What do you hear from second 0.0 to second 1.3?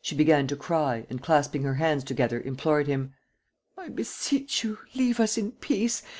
She began to cry and,